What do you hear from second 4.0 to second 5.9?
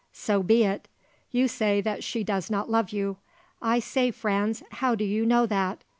Franz, how do you know that?